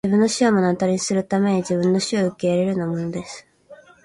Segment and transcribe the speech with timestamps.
[0.03, 3.45] 自分の死を目の当たりにするために自分の死を受け入れるようなものです!